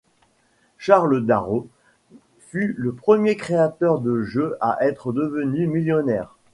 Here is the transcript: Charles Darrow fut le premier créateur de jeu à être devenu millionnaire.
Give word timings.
Charles 0.79 1.27
Darrow 1.27 1.67
fut 2.39 2.73
le 2.75 2.91
premier 2.95 3.37
créateur 3.37 3.99
de 3.99 4.23
jeu 4.23 4.57
à 4.59 4.79
être 4.83 5.13
devenu 5.13 5.67
millionnaire. 5.67 6.37